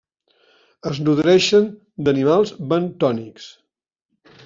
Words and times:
Es 0.91 1.01
nodreixen 1.09 1.69
d'animals 2.07 2.57
bentònics. 2.75 3.51